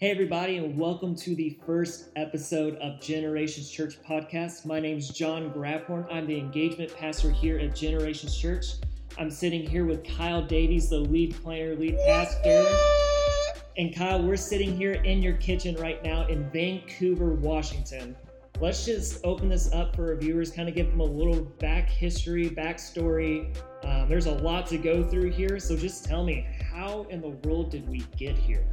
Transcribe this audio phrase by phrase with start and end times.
[0.00, 4.64] Hey, everybody, and welcome to the first episode of Generations Church podcast.
[4.64, 6.10] My name is John Grabhorn.
[6.10, 8.76] I'm the engagement pastor here at Generations Church.
[9.18, 12.66] I'm sitting here with Kyle Davies, the lead planter, lead pastor.
[13.76, 18.16] And Kyle, we're sitting here in your kitchen right now in Vancouver, Washington.
[18.58, 21.90] Let's just open this up for our viewers, kind of give them a little back
[21.90, 23.54] history, backstory.
[23.84, 27.36] Um, there's a lot to go through here, so just tell me, how in the
[27.46, 28.64] world did we get here?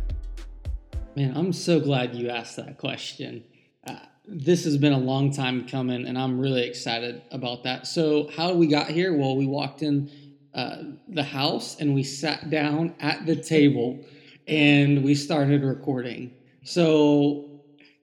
[1.18, 3.44] Man, I'm so glad you asked that question.
[3.88, 3.96] Uh,
[4.28, 7.88] this has been a long time coming, and I'm really excited about that.
[7.88, 9.18] So, how we got here?
[9.18, 10.12] Well, we walked in
[10.54, 13.98] uh, the house and we sat down at the table
[14.48, 16.36] and we started recording.
[16.64, 17.50] So,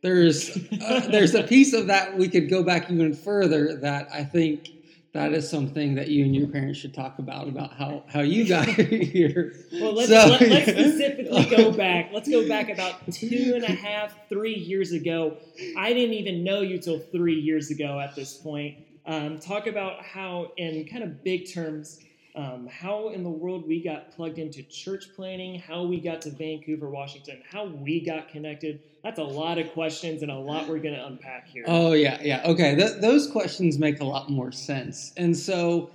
[0.02, 4.24] there's uh, there's a piece of that we could go back even further that I
[4.24, 4.70] think
[5.14, 8.46] that is something that you and your parents should talk about about how how you
[8.46, 9.54] got here.
[9.72, 12.10] Well, let's so, let, us specifically go back.
[12.12, 15.36] Let's go back about two and a half, three years ago.
[15.78, 18.78] I didn't even know you till three years ago at this point.
[19.06, 22.00] Um, talk about how, in kind of big terms,
[22.36, 26.30] um, how in the world we got plugged into church planting, how we got to
[26.30, 28.80] Vancouver, Washington, how we got connected.
[29.04, 31.64] That's a lot of questions and a lot we're going to unpack here.
[31.68, 32.42] Oh, yeah, yeah.
[32.44, 35.12] Okay, Th- those questions make a lot more sense.
[35.16, 35.90] And so,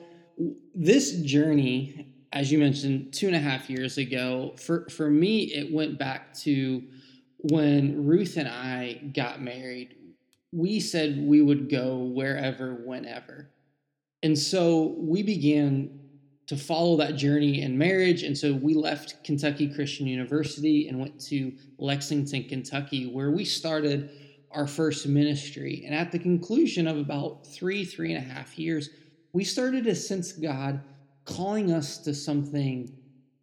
[0.73, 5.73] this journey, as you mentioned, two and a half years ago, for, for me, it
[5.73, 6.81] went back to
[7.39, 9.95] when Ruth and I got married.
[10.53, 13.49] We said we would go wherever, whenever.
[14.23, 15.99] And so we began
[16.49, 18.23] to follow that journey in marriage.
[18.23, 24.09] And so we left Kentucky Christian University and went to Lexington, Kentucky, where we started
[24.49, 25.83] our first ministry.
[25.85, 28.89] And at the conclusion of about three, three and a half years,
[29.31, 30.81] we started to sense God
[31.23, 32.97] calling us to something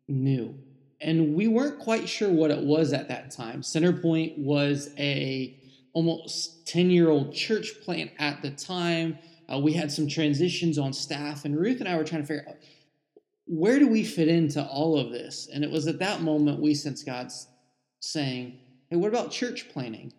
[0.08, 0.58] new.
[1.00, 3.60] And we weren't quite sure what it was at that time.
[3.62, 5.56] Centerpoint was a
[5.92, 9.16] almost 10 year old church plant at the time.
[9.48, 12.44] Uh, we had some transitions on staff, and Ruth and I were trying to figure
[12.48, 12.56] out
[13.46, 15.48] where do we fit into all of this?
[15.52, 17.46] And it was at that moment we sensed God's
[18.00, 18.58] saying,
[18.90, 20.12] Hey, what about church planting?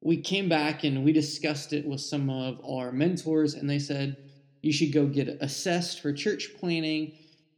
[0.00, 4.16] We came back and we discussed it with some of our mentors, and they said,
[4.60, 7.12] You should go get assessed for church planting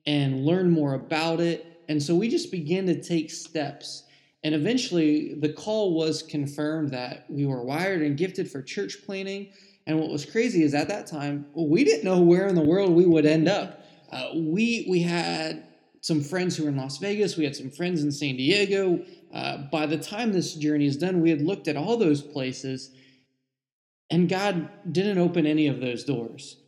[0.06, 1.82] and learn more about it.
[1.88, 4.04] And so we just began to take steps.
[4.44, 9.48] And eventually, the call was confirmed that we were wired and gifted for church planting.
[9.86, 12.92] And what was crazy is at that time, we didn't know where in the world
[12.92, 13.85] we would end up.
[14.10, 15.66] Uh, we we had
[16.00, 17.36] some friends who were in Las Vegas.
[17.36, 19.04] We had some friends in San Diego.
[19.32, 22.92] Uh, by the time this journey is done, we had looked at all those places,
[24.10, 26.58] and God didn't open any of those doors.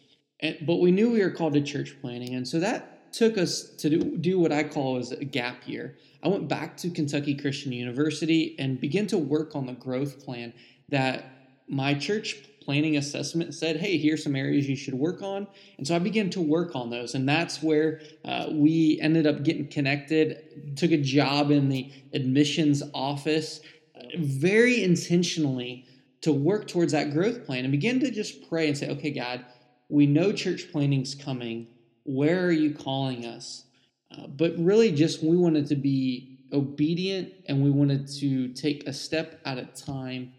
[0.40, 3.70] And, but we knew we were called to church planting, and so that took us
[3.76, 5.96] to do, do what I call as a gap year.
[6.22, 10.52] I went back to Kentucky Christian University and began to work on the growth plan
[10.88, 11.24] that
[11.68, 12.36] my church
[12.68, 15.46] planting assessment said, hey, here's some areas you should work on.
[15.78, 17.14] And so I began to work on those.
[17.14, 22.82] And that's where uh, we ended up getting connected, took a job in the admissions
[22.92, 23.60] office
[23.96, 25.86] uh, very intentionally
[26.20, 29.46] to work towards that growth plan and begin to just pray and say, okay, God,
[29.88, 31.68] we know church planting's coming.
[32.04, 33.64] Where are you calling us?
[34.10, 38.92] Uh, but really, just we wanted to be obedient and we wanted to take a
[38.92, 40.34] step at a time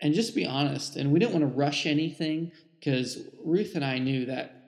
[0.00, 0.96] and just be honest.
[0.96, 4.58] And we didn't want to rush anything because Ruth and I knew that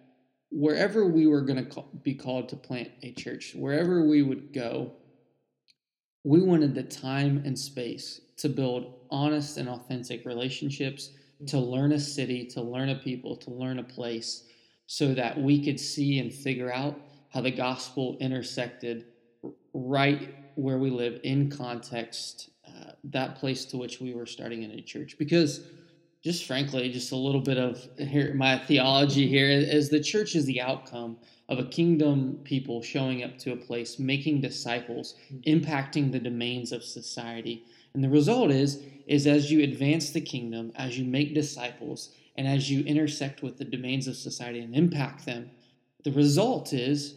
[0.51, 4.93] wherever we were going to be called to plant a church, wherever we would go,
[6.25, 11.11] we wanted the time and space to build honest and authentic relationships,
[11.47, 11.71] to mm-hmm.
[11.71, 14.45] learn a city, to learn a people, to learn a place,
[14.87, 16.99] so that we could see and figure out
[17.33, 19.07] how the gospel intersected
[19.73, 22.50] right where we live in context
[22.81, 25.17] Uh, that place to which we were starting in a new church.
[25.19, 25.65] Because
[26.23, 30.45] just frankly just a little bit of here my theology here is the church is
[30.45, 31.17] the outcome
[31.49, 35.41] of a kingdom people showing up to a place making disciples mm-hmm.
[35.51, 37.65] impacting the domains of society.
[37.95, 42.47] And the result is is as you advance the kingdom as you make disciples and
[42.47, 45.51] as you intersect with the domains of society and impact them
[46.05, 47.17] the result is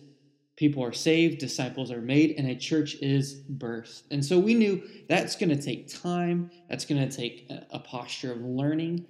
[0.55, 4.03] people are saved, disciples are made, and a church is birthed.
[4.11, 8.31] And so we knew that's going to take time, that's going to take a posture
[8.31, 9.07] of learning.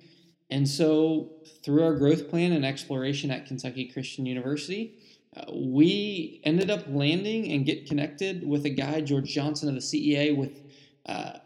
[0.49, 1.31] And so
[1.63, 4.99] through our growth plan and exploration at Kentucky Christian University,
[5.35, 9.81] uh, we ended up landing and get connected with a guy, George Johnson of the
[9.81, 10.61] CEA, with
[11.07, 11.39] uh,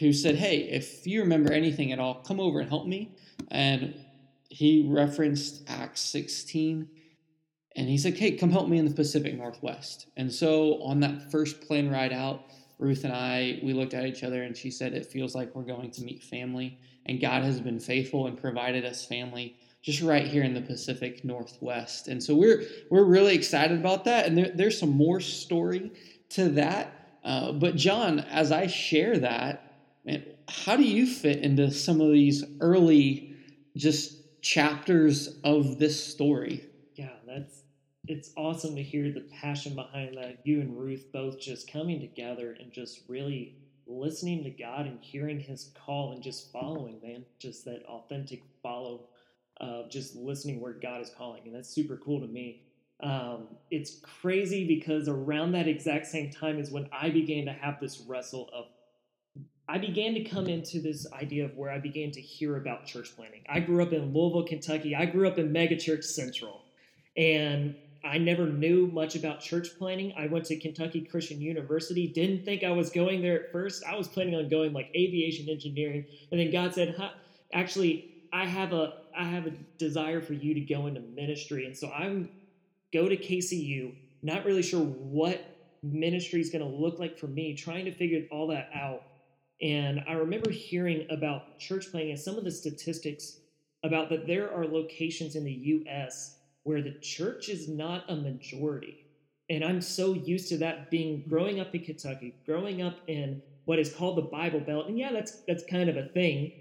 [0.00, 3.14] who said, "Hey, if you remember anything at all, come over and help me."
[3.50, 3.94] And
[4.48, 6.88] he referenced Acts 16
[7.76, 10.06] and he's like, hey, come help me in the Pacific Northwest.
[10.16, 12.44] And so on that first plane ride out,
[12.78, 15.62] Ruth and I, we looked at each other and she said, It feels like we're
[15.62, 16.78] going to meet family.
[17.06, 21.24] And God has been faithful and provided us family just right here in the Pacific
[21.24, 22.08] Northwest.
[22.08, 24.26] And so we're we're really excited about that.
[24.26, 25.92] And there, there's some more story
[26.30, 27.18] to that.
[27.22, 29.74] Uh, but John, as I share that,
[30.04, 33.34] man, how do you fit into some of these early
[33.76, 36.64] just chapters of this story?
[38.06, 40.40] It's awesome to hear the passion behind that.
[40.44, 43.56] You and Ruth both just coming together and just really
[43.86, 47.24] listening to God and hearing His call and just following, man.
[47.38, 49.08] Just that authentic follow
[49.58, 52.62] of just listening where God is calling, and that's super cool to me.
[53.02, 57.80] Um, it's crazy because around that exact same time is when I began to have
[57.80, 58.66] this wrestle of
[59.66, 63.16] I began to come into this idea of where I began to hear about church
[63.16, 63.44] planting.
[63.48, 64.94] I grew up in Louisville, Kentucky.
[64.94, 66.60] I grew up in Megachurch Central.
[67.16, 67.74] And
[68.04, 70.12] I never knew much about church planting.
[70.16, 72.06] I went to Kentucky Christian University.
[72.06, 73.82] Didn't think I was going there at first.
[73.84, 77.10] I was planning on going like aviation engineering, and then God said, huh,
[77.52, 81.76] "Actually, I have a I have a desire for you to go into ministry." And
[81.76, 82.28] so I'm
[82.92, 85.42] go to KCU, not really sure what
[85.82, 89.02] ministry is going to look like for me, trying to figure all that out.
[89.62, 93.38] And I remember hearing about church planning and some of the statistics
[93.82, 99.06] about that there are locations in the U.S where the church is not a majority.
[99.48, 103.78] And I'm so used to that being growing up in Kentucky, growing up in what
[103.78, 106.52] is called the Bible Belt, and yeah, that's that's kind of a thing.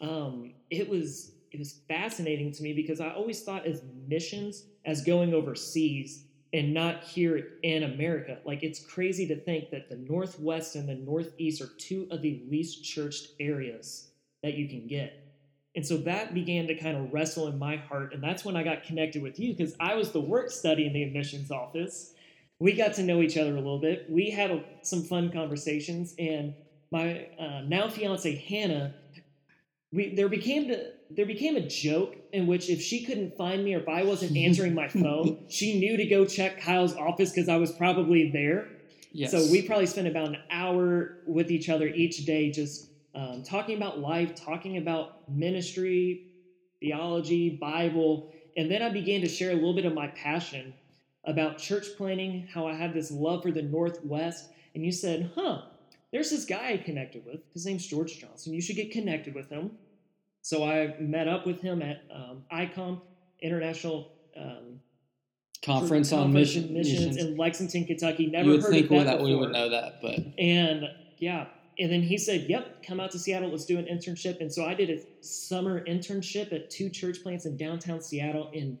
[0.00, 5.04] Um, it was it was fascinating to me because I always thought as missions as
[5.04, 8.38] going overseas and not here in America.
[8.44, 12.42] Like it's crazy to think that the Northwest and the Northeast are two of the
[12.48, 14.10] least churched areas
[14.42, 15.23] that you can get.
[15.76, 18.14] And so that began to kind of wrestle in my heart.
[18.14, 20.92] And that's when I got connected with you because I was the work study in
[20.92, 22.14] the admissions office.
[22.60, 24.06] We got to know each other a little bit.
[24.08, 26.14] We had a, some fun conversations.
[26.18, 26.54] And
[26.92, 28.94] my uh, now fiance, Hannah,
[29.92, 33.74] we, there became to, there became a joke in which if she couldn't find me
[33.74, 37.48] or if I wasn't answering my phone, she knew to go check Kyle's office because
[37.48, 38.68] I was probably there.
[39.12, 39.32] Yes.
[39.32, 43.76] So we probably spent about an hour with each other each day just um, talking
[43.76, 46.26] about life, talking about ministry,
[46.80, 48.32] theology, Bible.
[48.56, 50.74] And then I began to share a little bit of my passion
[51.24, 54.50] about church planting, how I had this love for the Northwest.
[54.74, 55.62] And you said, huh,
[56.12, 57.40] there's this guy I connected with.
[57.52, 58.52] His name's George Johnson.
[58.52, 59.72] You should get connected with him.
[60.42, 63.00] So I met up with him at um, ICOM,
[63.40, 64.80] International um,
[65.64, 68.26] Conference on Mission, missions, missions, in Lexington, Kentucky.
[68.26, 70.84] Never you would heard think of that, that we would know that, but and
[71.18, 71.46] yeah,
[71.78, 73.50] and then he said, "Yep, come out to Seattle.
[73.50, 77.46] Let's do an internship." And so I did a summer internship at two church plants
[77.46, 78.50] in downtown Seattle.
[78.54, 78.78] And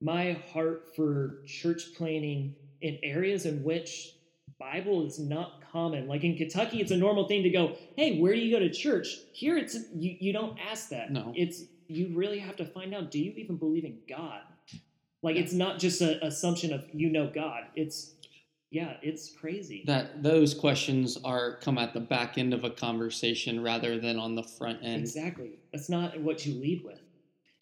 [0.00, 4.16] my heart for church planting in areas in which
[4.58, 6.06] Bible is not common.
[6.08, 8.70] Like in Kentucky, it's a normal thing to go, "Hey, where do you go to
[8.70, 10.16] church?" Here, it's you.
[10.20, 11.10] You don't ask that.
[11.10, 13.10] No, it's you really have to find out.
[13.10, 14.42] Do you even believe in God?
[15.22, 17.64] Like it's not just an assumption of you know God.
[17.76, 18.14] It's
[18.72, 19.84] yeah, it's crazy.
[19.86, 24.34] That those questions are come at the back end of a conversation rather than on
[24.34, 25.02] the front end.
[25.02, 25.58] Exactly.
[25.74, 26.98] That's not what you lead with.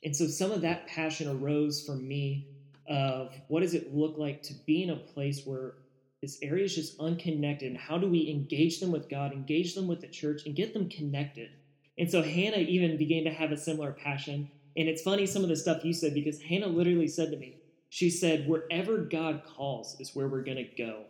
[0.04, 2.46] And so some of that passion arose from me
[2.88, 5.74] of what does it look like to be in a place where
[6.22, 9.88] this area is just unconnected and how do we engage them with God, engage them
[9.88, 11.50] with the church and get them connected.
[11.98, 14.48] And so Hannah even began to have a similar passion.
[14.76, 17.56] And it's funny some of the stuff you said because Hannah literally said to me,
[17.90, 21.02] she said, wherever God calls is where we're going to go.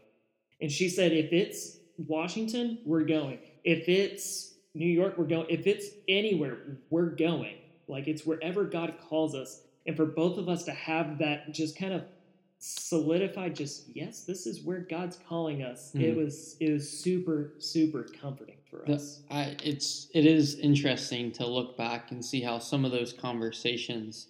[0.61, 1.77] And she said, if it's
[2.09, 3.39] Washington, we're going.
[3.65, 5.47] If it's New York, we're going.
[5.51, 6.57] If it's anywhere,
[6.89, 7.57] we're going.
[7.87, 9.61] Like it's wherever God calls us.
[9.87, 12.03] And for both of us to have that just kind of
[12.59, 15.93] solidified, just yes, this is where God's calling us.
[15.95, 16.03] Mm.
[16.03, 19.23] It was it was super super comforting for us.
[19.29, 23.13] The, I, it's it is interesting to look back and see how some of those
[23.13, 24.29] conversations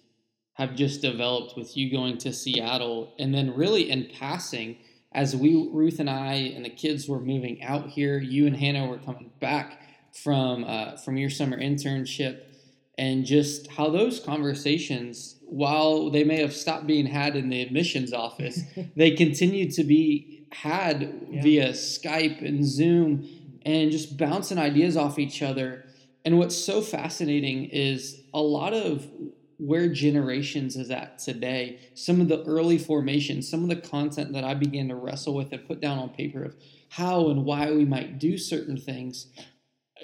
[0.61, 4.77] have just developed with you going to Seattle and then really in passing
[5.11, 8.87] as we Ruth and I and the kids were moving out here, you and Hannah
[8.87, 9.81] were coming back
[10.13, 12.41] from uh, from your summer internship,
[12.97, 18.13] and just how those conversations, while they may have stopped being had in the admissions
[18.13, 18.61] office,
[18.95, 21.41] they continue to be had yeah.
[21.41, 23.27] via Skype and Zoom,
[23.65, 25.85] and just bouncing ideas off each other.
[26.23, 29.07] And what's so fascinating is a lot of
[29.61, 34.43] where generations is at today some of the early formations some of the content that
[34.43, 36.55] i began to wrestle with and put down on paper of
[36.89, 39.27] how and why we might do certain things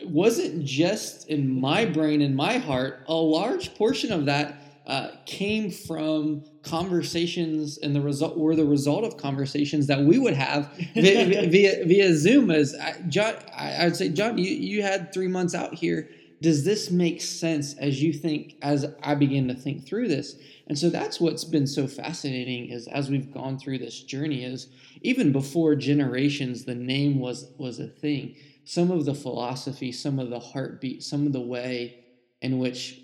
[0.03, 5.69] wasn't just in my brain and my heart a large portion of that uh, came
[5.69, 11.49] from conversations and the result were the result of conversations that we would have via,
[11.49, 12.49] via, via Zoom.
[12.49, 16.09] As I, John, I, would say, John, you, you had three months out here.
[16.41, 20.35] Does this make sense as you think, as I begin to think through this?
[20.67, 24.67] And so that's what's been so fascinating is as we've gone through this journey is
[25.01, 28.35] even before generations, the name was was a thing.
[28.65, 32.03] Some of the philosophy, some of the heartbeat, some of the way
[32.41, 33.01] in which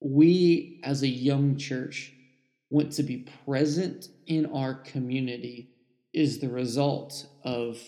[0.00, 2.12] we as a young church
[2.70, 5.70] want to be present in our community
[6.12, 7.78] is the result of,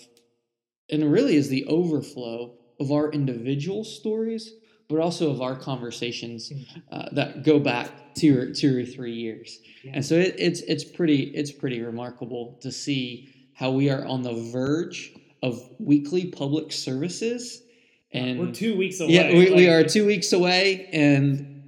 [0.88, 4.54] and really is the overflow of our individual stories,
[4.90, 6.80] but also of our conversations mm-hmm.
[6.90, 9.59] uh, that go back two or two or three years.
[9.85, 9.92] Yeah.
[9.94, 14.23] And so it, it's it's pretty it's pretty remarkable to see how we are on
[14.23, 17.62] the verge of weekly public services.
[18.12, 19.12] And we're two weeks away.
[19.12, 21.62] Yeah, we, like, we are two weeks away, and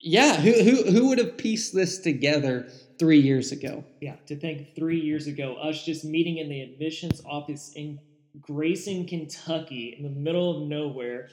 [0.00, 3.84] yeah, who, who, who would have pieced this together three years ago?
[4.00, 7.98] Yeah, to think three years ago, us just meeting in the admissions office in
[8.40, 11.28] Grayson, Kentucky, in the middle of nowhere,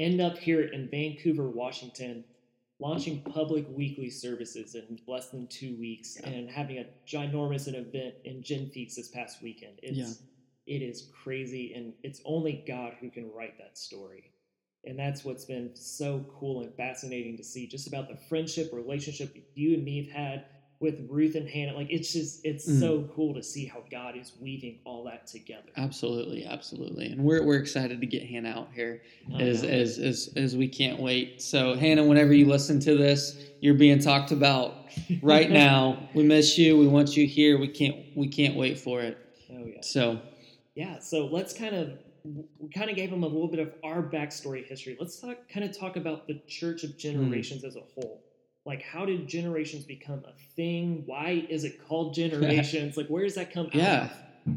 [0.00, 2.24] end up here in Vancouver, Washington,
[2.80, 6.30] launching public weekly services in less than two weeks yeah.
[6.30, 9.78] and having a ginormous event in Gen Feats this past weekend.
[9.82, 10.06] It's, yeah.
[10.66, 14.30] It is crazy, and it's only God who can write that story.
[14.84, 19.36] And that's what's been so cool and fascinating to see just about the friendship, relationship
[19.54, 20.44] you and me have had
[20.80, 21.74] with Ruth and Hannah.
[21.74, 22.80] Like it's just it's mm.
[22.80, 25.68] so cool to see how God is weaving all that together.
[25.76, 27.06] Absolutely, absolutely.
[27.06, 29.02] And we're we're excited to get Hannah out here
[29.38, 31.42] as as, as as we can't wait.
[31.42, 34.74] So Hannah, whenever you listen to this, you're being talked about
[35.22, 36.08] right now.
[36.14, 36.76] We miss you.
[36.78, 37.58] We want you here.
[37.58, 39.18] We can't we can't wait for it.
[39.52, 39.82] Oh yeah.
[39.82, 40.20] So
[40.74, 41.98] yeah, so let's kind of
[42.58, 44.96] we kind of gave them a little bit of our backstory history.
[44.98, 46.98] Let's talk, kind of talk about the Church of hmm.
[46.98, 47.68] Generations mm.
[47.68, 48.22] as a whole.
[48.66, 51.02] Like, how did generations become a thing?
[51.06, 52.96] Why is it called generations?
[52.96, 54.04] like, where does that come yeah.
[54.46, 54.56] Of?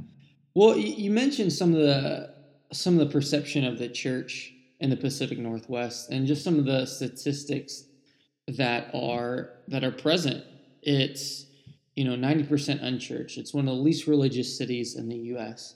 [0.56, 2.34] Well, you mentioned some of the
[2.72, 6.66] some of the perception of the church in the Pacific Northwest, and just some of
[6.66, 7.86] the statistics
[8.48, 10.44] that are that are present.
[10.82, 11.46] It's
[11.96, 13.38] you know 90% unchurched.
[13.38, 15.76] It's one of the least religious cities in the U.S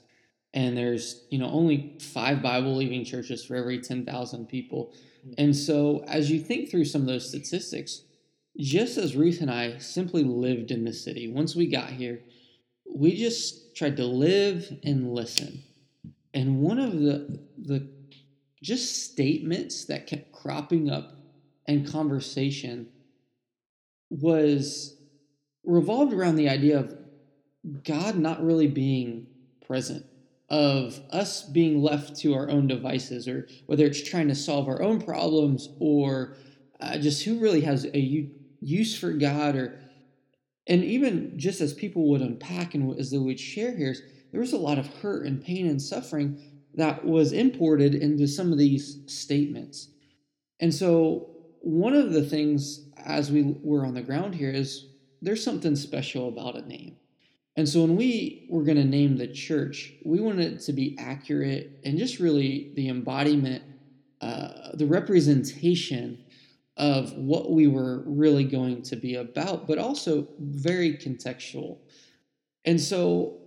[0.54, 5.32] and there's you know only five bible believing churches for every 10,000 people mm-hmm.
[5.38, 8.02] and so as you think through some of those statistics
[8.58, 12.20] just as ruth and i simply lived in the city once we got here
[12.94, 15.62] we just tried to live and listen.
[16.34, 17.88] And one of the the
[18.62, 21.16] just statements that kept cropping up
[21.66, 22.88] in conversation
[24.10, 24.96] was
[25.64, 26.96] revolved around the idea of
[27.84, 29.26] god not really being
[29.66, 30.04] present
[30.48, 34.80] of us being left to our own devices, or whether it's trying to solve our
[34.80, 36.36] own problems, or
[36.80, 37.98] uh, just who really has a
[38.60, 39.80] use for God, or
[40.66, 43.94] and even just as people would unpack and as they would share here,
[44.32, 46.40] there was a lot of hurt and pain and suffering
[46.74, 49.88] that was imported into some of these statements.
[50.60, 54.86] And so, one of the things as we were on the ground here is
[55.22, 56.96] there's something special about a name.
[57.56, 60.96] And so when we were going to name the church, we wanted it to be
[60.96, 63.64] accurate and just really the embodiment,
[64.20, 66.24] uh, the representation
[66.78, 71.78] of what we were really going to be about, but also very contextual.
[72.64, 73.38] And so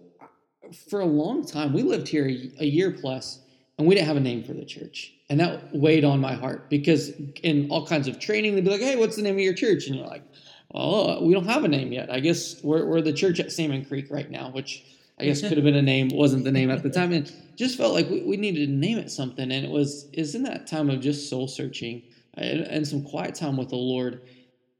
[0.90, 3.40] for a long time, we lived here a year plus,
[3.78, 5.14] and we didn't have a name for the church.
[5.30, 7.10] And that weighed on my heart because
[7.42, 9.88] in all kinds of training, they'd be like, hey, what's the name of your church?
[9.88, 10.24] And you're like,
[10.70, 12.12] well, we don't have a name yet.
[12.12, 14.84] I guess we're, we're the church at Salmon Creek right now, which
[15.20, 17.78] I guess could have been a name, wasn't the name at the time, and just
[17.78, 19.52] felt like we, we needed to name it something.
[19.52, 22.02] And it was is in that time of just soul searching
[22.36, 24.22] and, and some quiet time with the Lord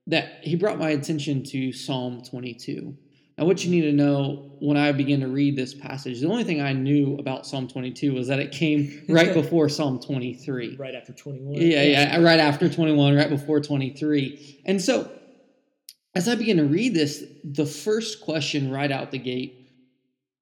[0.08, 2.96] that He brought my attention to Psalm 22.
[3.38, 6.44] Now, what you need to know when I began to read this passage, the only
[6.44, 10.76] thing I knew about Psalm 22 was that it came right before Psalm 23.
[10.78, 11.54] Right after 21.
[11.56, 14.62] Yeah, yeah, right after 21, right before 23.
[14.66, 15.12] And so
[16.14, 19.70] as I began to read this, the first question right out the gate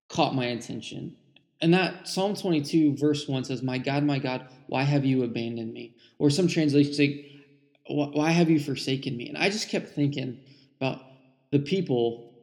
[0.09, 1.15] caught my attention.
[1.61, 5.73] And that Psalm 22, verse 1 says, My God, my God, why have you abandoned
[5.73, 5.95] me?
[6.17, 7.41] Or some translations say,
[7.87, 9.27] Why have you forsaken me?
[9.27, 10.39] And I just kept thinking
[10.79, 11.03] about
[11.51, 12.33] the people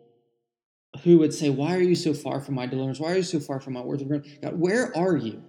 [1.03, 3.01] who would say, Why are you so far from my deliverance?
[3.01, 5.43] Why are you so far from my words of God, where are you?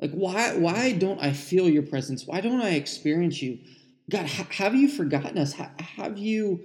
[0.00, 2.26] Like, why, why don't I feel your presence?
[2.26, 3.58] Why don't I experience you?
[4.10, 5.54] God, ha- have you forgotten us?
[5.54, 6.60] Ha- have you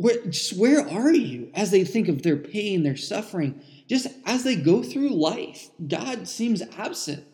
[0.00, 4.44] where, just where are you as they think of their pain, their suffering, just as
[4.44, 5.70] they go through life?
[5.86, 7.24] God seems absent.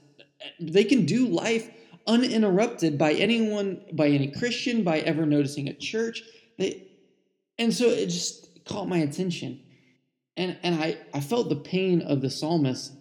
[0.61, 1.70] They can do life
[2.06, 6.23] uninterrupted by anyone, by any Christian, by ever noticing a church.
[6.58, 6.88] They,
[7.58, 9.61] and so it just caught my attention.
[10.37, 12.92] And and I, I felt the pain of the psalmist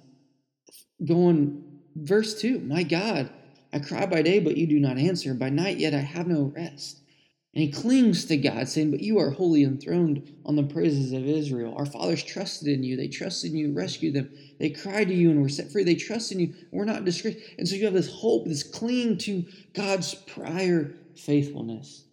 [1.03, 1.63] going
[1.95, 3.29] verse 2 my god
[3.73, 6.51] i cry by day but you do not answer by night yet i have no
[6.55, 7.01] rest
[7.55, 11.25] and he clings to god saying but you are holy enthroned on the praises of
[11.25, 11.73] israel.
[11.77, 12.97] Our fathers trusted in you.
[12.97, 14.29] They trusted in you rescued them.
[14.59, 15.83] They cried to you and were set free.
[15.83, 19.17] They trusted in you We're not disgraced and so you have this hope this clinging
[19.19, 22.03] to god's prior faithfulness.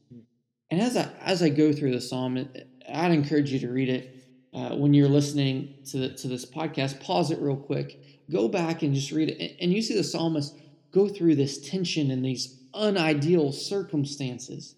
[0.70, 2.48] And as i as i go through the psalm
[2.92, 4.22] i'd encourage you to read it
[4.54, 7.00] uh, when you're listening to, the, to this podcast.
[7.00, 7.98] Pause it real quick.
[8.30, 9.56] Go back and just read it.
[9.60, 10.54] And you see the psalmist
[10.92, 14.74] go through this tension and these unideal circumstances.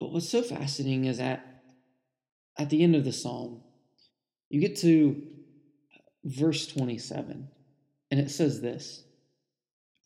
[0.00, 1.62] But what's so fascinating is that
[2.58, 3.62] at the end of the psalm,
[4.48, 5.22] you get to
[6.24, 7.48] verse 27,
[8.10, 9.04] and it says this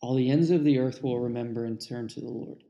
[0.01, 2.63] All the ends of the earth will remember and turn to the Lord.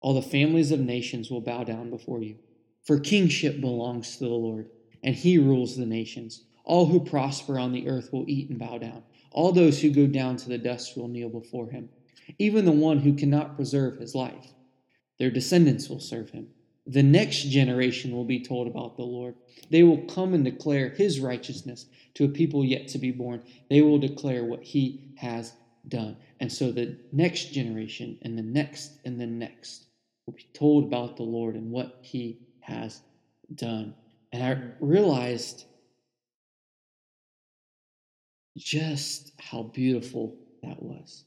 [0.00, 2.36] All the families of nations will bow down before you.
[2.84, 4.68] For kingship belongs to the Lord,
[5.04, 6.42] and he rules the nations.
[6.64, 9.02] All who prosper on the earth will eat and bow down.
[9.30, 11.88] All those who go down to the dust will kneel before him,
[12.38, 14.52] even the one who cannot preserve his life.
[15.22, 16.48] Their descendants will serve him.
[16.84, 19.36] The next generation will be told about the Lord.
[19.70, 23.40] They will come and declare his righteousness to a people yet to be born.
[23.70, 25.52] They will declare what he has
[25.86, 26.16] done.
[26.40, 29.84] And so the next generation and the next and the next
[30.26, 33.00] will be told about the Lord and what he has
[33.54, 33.94] done.
[34.32, 35.66] And I realized
[38.58, 41.22] just how beautiful that was.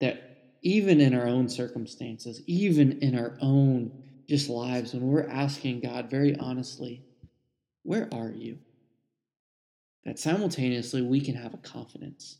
[0.00, 3.90] That even in our own circumstances, even in our own
[4.28, 7.04] just lives, when we're asking God very honestly,
[7.82, 8.58] where are you?
[10.04, 12.38] That simultaneously we can have a confidence.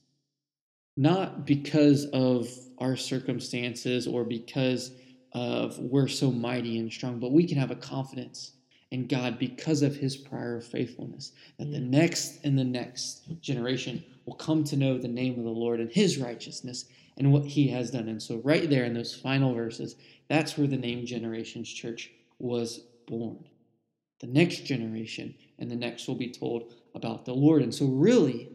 [0.96, 4.92] Not because of our circumstances or because
[5.32, 8.52] of we're so mighty and strong, but we can have a confidence
[8.90, 14.34] in God because of his prior faithfulness, that the next and the next generation will
[14.34, 16.84] come to know the name of the Lord and his righteousness
[17.16, 18.08] and what he has done.
[18.08, 19.96] And so, right there in those final verses,
[20.28, 23.44] that's where the name Generations Church was born.
[24.20, 27.62] The next generation and the next will be told about the Lord.
[27.62, 28.50] And so, really,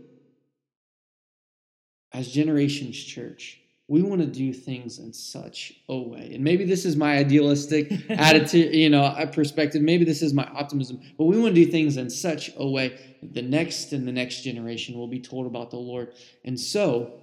[2.12, 3.61] as Generations Church,
[3.92, 6.32] we want to do things in such a way.
[6.34, 9.82] And maybe this is my idealistic attitude, you know, uh, perspective.
[9.82, 13.18] Maybe this is my optimism, but we want to do things in such a way
[13.22, 16.14] that the next and the next generation will be told about the Lord.
[16.46, 17.20] And so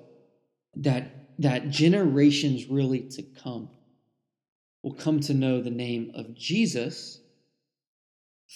[0.77, 3.71] that that generations really to come
[4.83, 7.19] will come to know the name of Jesus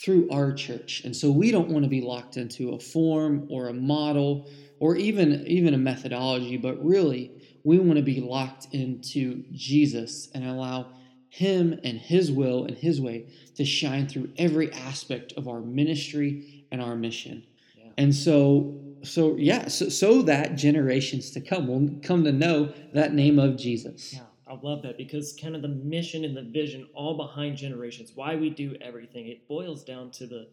[0.04, 1.00] through our church.
[1.06, 4.96] And so we don't want to be locked into a form or a model or
[4.96, 10.86] even even a methodology, but really we want to be locked into Jesus and allow
[11.28, 16.66] Him and His will and His way to shine through every aspect of our ministry
[16.70, 17.44] and our mission.
[17.76, 17.90] Yeah.
[17.98, 23.14] And so, so yeah, so, so that generations to come will come to know that
[23.14, 24.14] name of Jesus.
[24.14, 24.22] Yeah.
[24.46, 28.36] I love that because kind of the mission and the vision all behind generations, why
[28.36, 30.48] we do everything, it boils down to the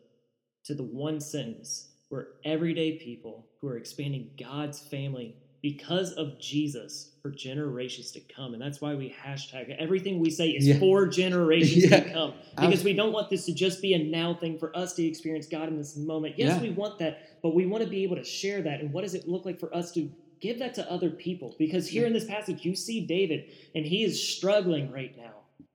[0.66, 7.12] to the one sentence where everyday people who are expanding God's family because of Jesus
[7.22, 8.54] for generations to come.
[8.54, 10.80] And that's why we hashtag everything we say is yeah.
[10.80, 12.00] for generations yeah.
[12.00, 12.34] to come.
[12.58, 15.48] Because we don't want this to just be a now thing for us to experience
[15.48, 16.36] God in this moment.
[16.38, 16.62] Yes, yeah.
[16.62, 18.80] we want that, but we want to be able to share that.
[18.80, 21.56] And what does it look like for us to give that to other people?
[21.60, 25.34] Because here in this passage, you see David, and he is struggling right now.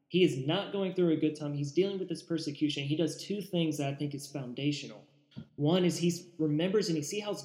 [0.09, 1.53] He is not going through a good time.
[1.53, 2.85] He's dealing with this persecution.
[2.85, 5.05] He does two things that I think is foundational.
[5.57, 7.37] One is he remembers and he sees how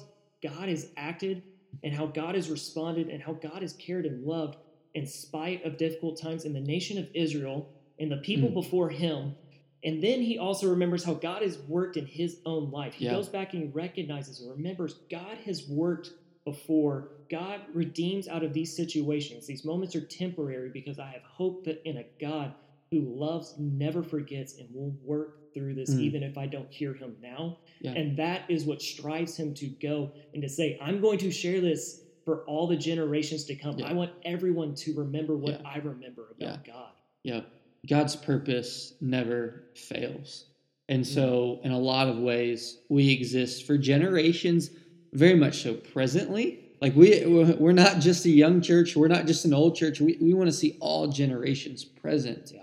[0.42, 1.42] God has acted
[1.82, 4.56] and how God has responded and how God has cared and loved
[4.94, 8.54] in spite of difficult times in the nation of Israel and the people mm.
[8.54, 9.34] before him.
[9.82, 12.94] And then he also remembers how God has worked in his own life.
[12.94, 13.12] He yeah.
[13.12, 16.10] goes back and he recognizes and remembers God has worked
[16.44, 17.12] before.
[17.30, 19.46] God redeems out of these situations.
[19.46, 22.52] These moments are temporary because I have hope that in a God
[22.90, 26.00] who loves, never forgets, and will work through this, mm.
[26.00, 27.58] even if I don't hear him now.
[27.80, 27.92] Yeah.
[27.92, 31.60] And that is what strives him to go and to say, I'm going to share
[31.60, 33.78] this for all the generations to come.
[33.78, 33.86] Yeah.
[33.86, 35.68] I want everyone to remember what yeah.
[35.68, 36.90] I remember about God.
[37.22, 37.42] Yeah.
[37.88, 40.46] God's purpose never fails.
[40.88, 44.70] And so, in a lot of ways, we exist for generations,
[45.12, 46.72] very much so presently.
[46.80, 50.00] Like, we, we're not just a young church, we're not just an old church.
[50.00, 52.50] We, we want to see all generations present.
[52.52, 52.62] Yeah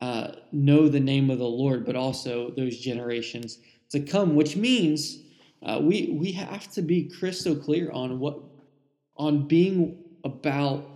[0.00, 3.58] uh, know the name of the Lord, but also those generations
[3.90, 5.18] to come, which means
[5.62, 8.38] uh, we we have to be crystal clear on what
[9.16, 10.88] on being about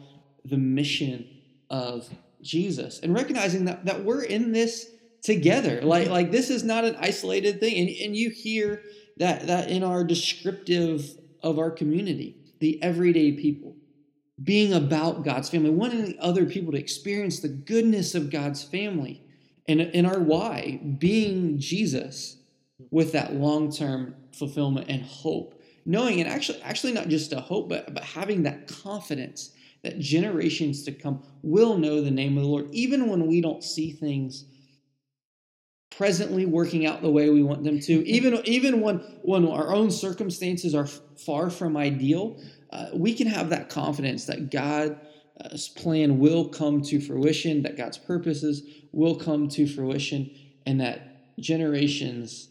[0.44, 1.26] the mission
[1.70, 2.08] of
[2.42, 4.88] Jesus and recognizing that that we're in this
[5.22, 5.80] together.
[5.82, 7.76] Like like this is not an isolated thing.
[7.76, 8.82] And, and you hear
[9.16, 11.10] that that in our descriptive
[11.42, 13.76] of our community, the everyday people
[14.42, 19.22] being about God's family, wanting other people to experience the goodness of God's family,
[19.68, 22.38] and in our why being Jesus
[22.90, 25.60] with that long-term fulfillment and hope.
[25.84, 29.50] Knowing and actually actually not just a hope but, but having that confidence
[29.82, 33.64] that generations to come will know the name of the lord even when we don't
[33.64, 34.44] see things
[35.96, 38.06] presently working out the way we want them to.
[38.08, 43.50] Even even when when our own circumstances are far from ideal uh, we can have
[43.50, 49.66] that confidence that god's plan will come to fruition that god's purposes will come to
[49.66, 50.30] fruition
[50.66, 52.48] and that generations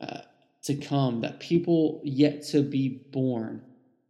[0.00, 0.20] uh,
[0.62, 3.62] to come, that people yet to be born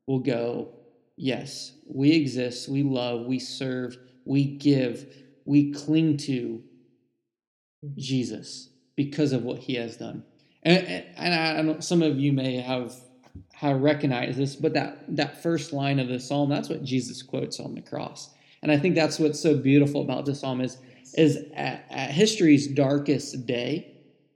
[0.07, 0.69] will go,
[1.17, 5.15] Yes, we exist, we love, we serve, we give,
[5.45, 6.63] we cling to
[7.97, 10.23] Jesus because of what he has done.
[10.63, 12.95] And, and I, know some of you may have
[13.53, 17.61] have recognized this, but that that first line of the psalm, that's what Jesus quotes
[17.61, 18.31] on the cross.
[18.63, 20.79] And I think that's what's so beautiful about this psalm is
[21.15, 23.91] is at, at history's darkest day,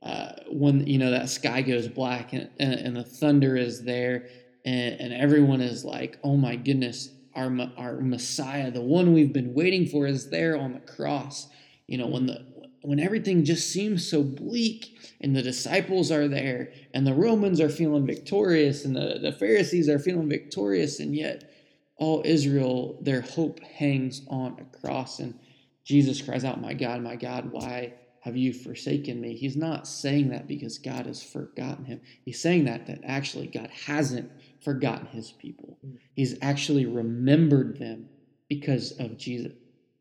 [0.05, 4.29] uh, when you know that sky goes black and, and, and the thunder is there
[4.67, 9.55] and, and, everyone is like oh my goodness our, our messiah the one we've been
[9.55, 11.49] waiting for is there on the cross
[11.87, 12.45] you know when the
[12.85, 17.69] when everything just seems so bleak and the disciples are there and the romans are
[17.69, 21.51] feeling victorious and the, the pharisees are feeling victorious and yet
[21.97, 25.39] all israel their hope hangs on a cross and
[25.85, 27.93] jesus cries out my god my god why
[28.25, 29.37] have you forsaken me?
[29.37, 32.01] He's not saying that because God has forgotten him.
[32.25, 34.31] He's saying that that actually God hasn't
[34.63, 35.77] forgotten his people.
[36.15, 38.09] He's actually remembered them
[38.49, 39.53] because of Jesus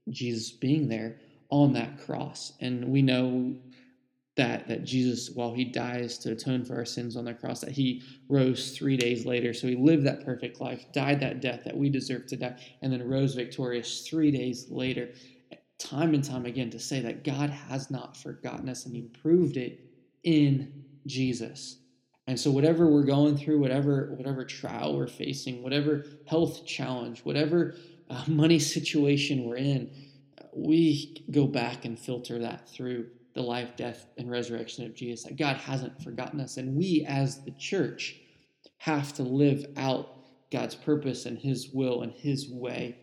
[0.09, 1.17] Jesus being there
[1.53, 2.53] on that cross.
[2.59, 3.55] And we know
[4.35, 7.71] that that Jesus while he dies to atone for our sins on the cross that
[7.71, 9.53] he rose 3 days later.
[9.53, 12.91] So he lived that perfect life, died that death that we deserve to die and
[12.91, 15.09] then rose victorious 3 days later
[15.83, 19.57] time and time again to say that God has not forgotten us and He proved
[19.57, 19.79] it
[20.23, 21.77] in Jesus.
[22.27, 27.75] And so whatever we're going through, whatever whatever trial we're facing, whatever health challenge, whatever
[28.09, 29.89] uh, money situation we're in,
[30.55, 35.25] we go back and filter that through the life, death, and resurrection of Jesus.
[35.25, 38.15] That God hasn't forgotten us, and we as the church
[38.77, 40.09] have to live out
[40.51, 42.97] God's purpose and His will and His way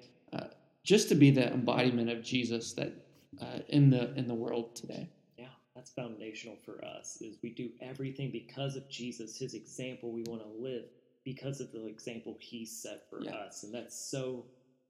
[0.82, 2.92] just to be the embodiment of Jesus that
[3.40, 5.08] uh, in the in the world today.
[5.38, 7.18] Yeah, that's foundational for us.
[7.20, 10.12] Is we do everything because of Jesus, His example.
[10.12, 10.84] We want to live
[11.24, 13.32] because of the example He set for yeah.
[13.32, 14.46] us, and that's so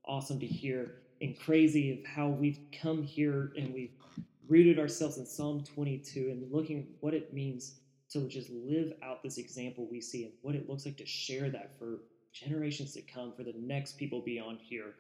[0.07, 3.93] awesome to hear and crazy of how we've come here and we've
[4.49, 7.81] rooted ourselves in Psalm 22 and looking at what it means
[8.11, 11.51] to just live out this example we see and what it looks like to share
[11.51, 12.01] that for
[12.33, 14.95] generations to come, for the next people beyond here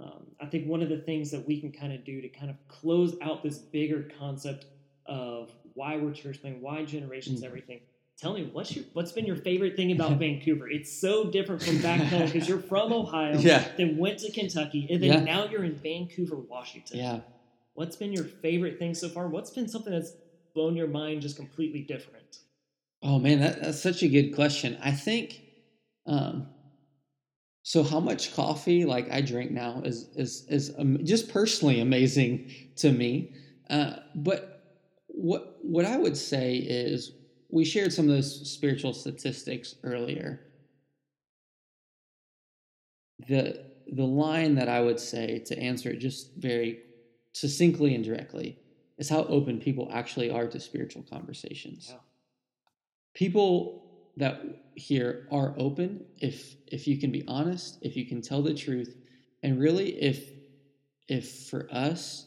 [0.00, 2.50] um, I think one of the things that we can kind of do to kind
[2.50, 4.66] of close out this bigger concept
[5.06, 7.46] of why we're church playing, why generations, mm.
[7.46, 7.80] everything.
[8.18, 10.68] Tell me what's your what's been your favorite thing about Vancouver?
[10.68, 13.66] It's so different from back home because you're from Ohio, yeah.
[13.76, 15.20] then went to Kentucky, and then yeah.
[15.20, 16.98] now you're in Vancouver, Washington.
[16.98, 17.20] Yeah.
[17.74, 19.26] What's been your favorite thing so far?
[19.26, 20.12] What's been something that's
[20.54, 22.38] blown your mind just completely different?
[23.02, 24.78] Oh man, that, that's such a good question.
[24.82, 25.42] I think
[26.06, 26.48] um,
[27.62, 32.50] so how much coffee like I drink now is is is um, just personally amazing
[32.76, 33.34] to me.
[33.68, 34.62] Uh, but
[35.08, 37.12] what what I would say is
[37.54, 40.40] we shared some of those spiritual statistics earlier.
[43.28, 46.80] The the line that I would say to answer it just very
[47.32, 48.58] succinctly and directly
[48.98, 51.86] is how open people actually are to spiritual conversations.
[51.90, 51.98] Yeah.
[53.14, 53.84] People
[54.16, 54.42] that
[54.74, 58.94] here are open if if you can be honest if you can tell the truth
[59.44, 60.32] and really if
[61.08, 62.26] if for us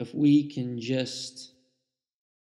[0.00, 1.52] if we can just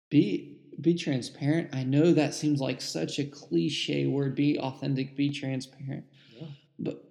[0.09, 5.29] be be transparent i know that seems like such a cliche word be authentic be
[5.29, 6.03] transparent
[6.37, 6.47] yeah.
[6.79, 7.09] but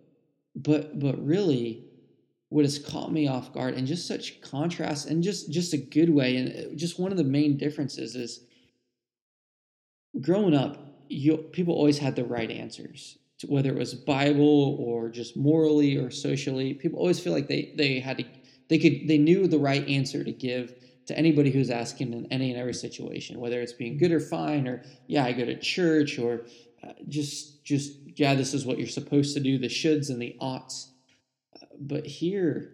[0.54, 1.84] but but really
[2.50, 6.10] what has caught me off guard and just such contrast and just just a good
[6.10, 8.44] way and uh, just one of the main differences is
[10.20, 15.36] growing up you, people always had the right answers, whether it was Bible or just
[15.36, 16.74] morally or socially.
[16.74, 18.24] People always feel like they they had to
[18.68, 20.74] they could they knew the right answer to give
[21.06, 24.66] to anybody who's asking in any and every situation, whether it's being good or fine,
[24.66, 26.46] or yeah, I go to church, or
[26.82, 30.36] uh, just just yeah, this is what you're supposed to do, the shoulds and the
[30.40, 30.90] oughts.
[31.54, 32.72] Uh, but here,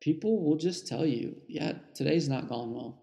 [0.00, 3.02] people will just tell you, yeah, today's not gone well.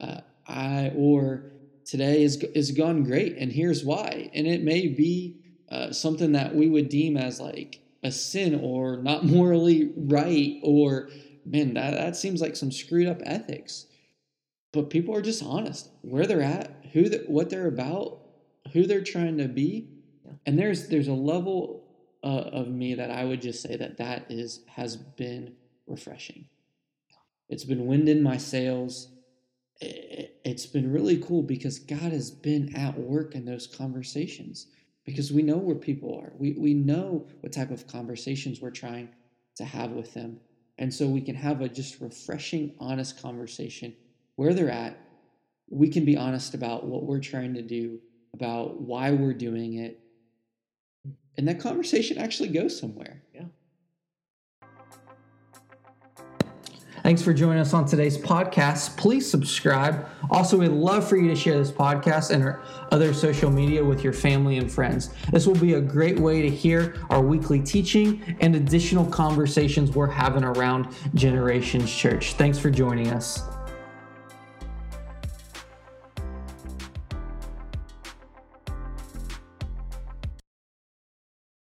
[0.00, 1.52] Uh, I or
[1.84, 4.30] today is is gone great, and here's why.
[4.34, 8.98] And it may be uh, something that we would deem as like a sin or
[8.98, 11.08] not morally right, or
[11.44, 13.86] man, that that seems like some screwed up ethics.
[14.72, 18.20] But people are just honest where they're at, who the, what they're about,
[18.72, 19.88] who they're trying to be,
[20.46, 21.84] and there's there's a level
[22.22, 25.54] uh, of me that I would just say that that is has been
[25.86, 26.46] refreshing.
[27.48, 29.08] It's been wind in my sails.
[29.80, 34.68] It's been really cool because God has been at work in those conversations
[35.04, 36.32] because we know where people are.
[36.38, 39.10] We, we know what type of conversations we're trying
[39.56, 40.40] to have with them.
[40.78, 43.94] And so we can have a just refreshing, honest conversation
[44.36, 44.98] where they're at.
[45.70, 48.00] We can be honest about what we're trying to do,
[48.34, 50.00] about why we're doing it.
[51.06, 51.12] Mm.
[51.38, 53.22] And that conversation actually goes somewhere.
[53.34, 53.46] Yeah.
[57.04, 58.96] Thanks for joining us on today's podcast.
[58.96, 60.08] Please subscribe.
[60.30, 62.62] Also, we'd love for you to share this podcast and our
[62.92, 65.10] other social media with your family and friends.
[65.30, 70.06] This will be a great way to hear our weekly teaching and additional conversations we're
[70.06, 72.32] having around Generations Church.
[72.36, 73.53] Thanks for joining us.